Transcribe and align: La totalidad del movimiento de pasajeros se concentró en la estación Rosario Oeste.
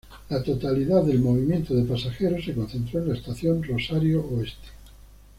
La 0.29 0.41
totalidad 0.41 1.03
del 1.03 1.19
movimiento 1.19 1.75
de 1.75 1.83
pasajeros 1.83 2.43
se 2.43 2.55
concentró 2.55 3.03
en 3.03 3.09
la 3.09 3.13
estación 3.13 3.61
Rosario 3.61 4.25
Oeste. 4.31 4.69